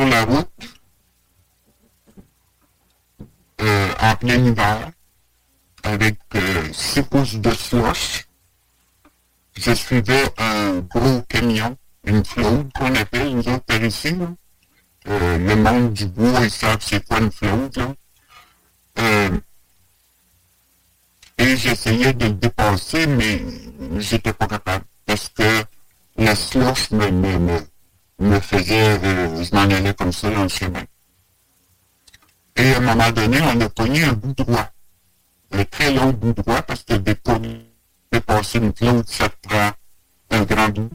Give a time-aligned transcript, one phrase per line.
[0.00, 0.48] Sur la route,
[3.60, 4.90] euh, en plein hiver,
[5.82, 8.26] avec euh, six pouces de slush,
[9.58, 14.28] je suivais un gros camion, une flotte qu'on appelle, nous autres par ici, là.
[15.08, 17.78] Euh, le monde du bois, ils savent c'est quoi une flotte,
[21.36, 23.44] et j'essayais de le dépasser, mais
[23.98, 24.86] j'étais pas capable.
[25.04, 25.62] Parce que
[26.16, 27.60] la slush me, me,
[28.20, 30.84] me faisait, euh, je m'en allais comme ça dans le chemin.
[32.56, 34.70] Et à un moment donné, on a pogné un bout droit.
[35.52, 37.16] Un très long bout droit, parce que des
[38.12, 39.70] dépasser une flotte, ça prend
[40.30, 40.90] un grand bout.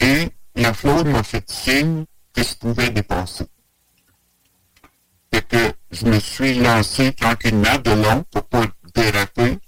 [0.00, 3.46] Et la flotte m'a fait signe que je pouvais dépasser.
[5.32, 9.58] Fait que je me suis lancé tranquillement de long pour pas déraper.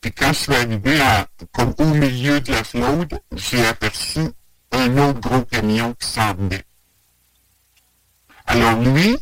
[0.00, 4.20] Puis quand je suis arrivé à, comme au milieu de la flotte, j'ai aperçu
[4.74, 6.64] un autre gros camion qui s'en venait.
[8.46, 9.16] Alors lui,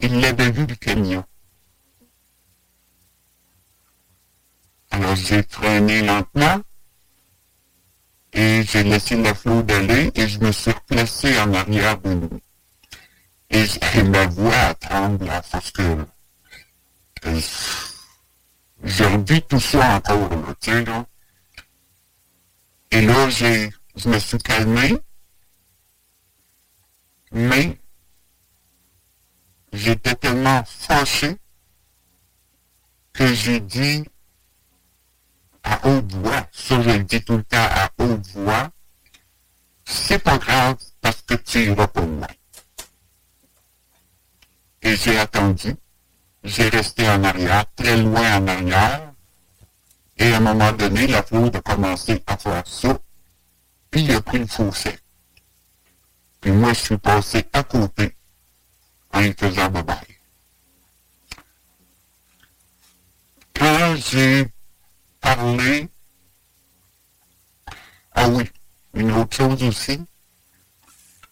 [0.00, 1.24] il l'avait vu le camion.
[4.90, 6.60] Alors j'ai freiné lentement
[8.32, 12.42] et j'ai laissé la flotte aller et je me suis replacé en arrière de lui.
[13.50, 15.82] Et, ma voix tremble à force que
[18.82, 20.28] je revis tout ça encore,
[20.60, 20.84] tu sais.
[22.94, 24.96] Et là, je me suis calmé,
[27.32, 27.76] mais
[29.72, 31.36] j'étais tellement fâché
[33.12, 34.04] que j'ai dit
[35.64, 38.70] à haute voix, ça je le dis tout le temps à haute voix,
[39.84, 42.28] c'est pas grave parce que tu iras pour moi.
[44.82, 45.74] Et j'ai attendu.
[46.44, 49.13] J'ai resté en arrière, très loin en arrière,
[50.18, 52.98] et à un moment donné, la flotte a commencé à faire ça,
[53.90, 54.98] puis il a pris le fossé.
[56.40, 58.14] Puis moi, je suis passé à côté
[59.12, 59.96] en faisant bye
[63.54, 64.46] Quand j'ai
[65.20, 65.88] parlé,
[68.12, 68.44] ah oui,
[68.94, 70.00] une autre chose aussi,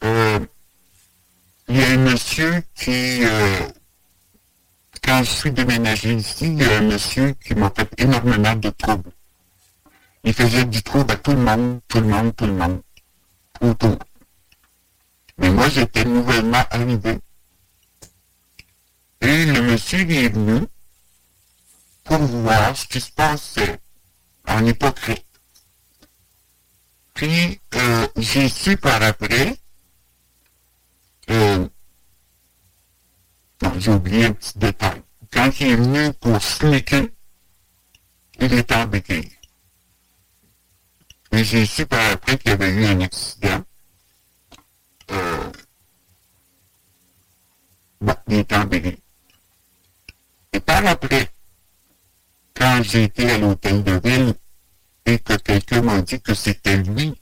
[0.05, 0.41] euh,
[1.69, 3.69] il y a un monsieur qui, euh,
[5.03, 8.71] quand je suis déménagé ici, il y a un monsieur qui m'a fait énormément de
[8.71, 9.11] troubles.
[10.25, 12.81] Il faisait du trouble à tout le monde, tout le monde, tout le monde,
[13.61, 13.99] autour.
[15.39, 17.19] Mais moi, j'étais nouvellement arrivé.
[19.21, 20.67] Et le monsieur est venu
[22.05, 23.81] pour voir ce qui se passait
[24.47, 25.27] en hypocrite.
[27.15, 29.57] Puis, euh, j'ai su par après,
[31.31, 31.69] euh,
[33.79, 34.92] j'ai oublié un petit détail.
[35.33, 37.07] Quand il est venu pour sneaker,
[38.41, 39.31] il en béquille.
[41.33, 43.65] Et j'ai su par après qu'il y avait eu un accident.
[45.11, 45.53] Euh,
[48.29, 48.99] il en béquille.
[50.53, 51.31] Et par après,
[52.55, 54.35] quand j'ai été à l'hôtel de ville
[55.07, 57.15] et que quelqu'un m'a dit que c'était lui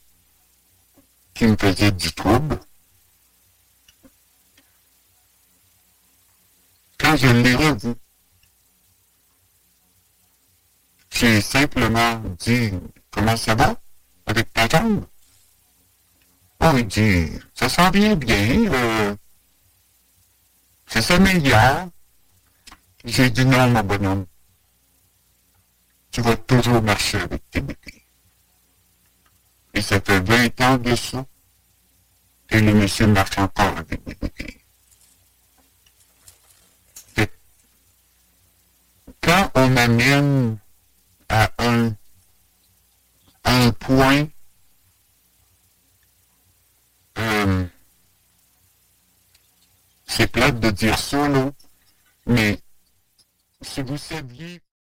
[1.34, 2.58] qui me faisait du trouble,
[7.00, 7.94] quand je l'ai revu,
[11.11, 12.73] j'ai simplement dit
[13.11, 13.75] Comment ça va
[14.26, 15.05] avec ta jambe?
[16.61, 19.17] Oh, il dit Ça sent bien bien, euh,
[20.87, 21.88] ça s'améliore.
[23.05, 24.26] J'ai dit non, mon bonhomme.
[26.11, 28.02] Tu vas toujours marcher avec tes béquilles.
[29.75, 31.25] Et ça fait 20 ans de ça.
[32.50, 34.61] Et le monsieur marche encore avec des béquilles.
[39.88, 40.58] M'amène
[41.30, 41.94] à un,
[43.44, 44.28] un point
[47.18, 47.64] euh,
[50.06, 51.28] c'est plate de dire ça,
[52.26, 52.60] mais
[53.62, 54.60] si vous saviez